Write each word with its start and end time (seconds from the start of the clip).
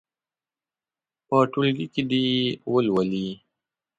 په 1.27 1.37
ټولګي 1.51 1.87
کې 1.93 2.01
دې 2.09 2.19
یې 2.31 2.45
ولولي. 2.71 3.27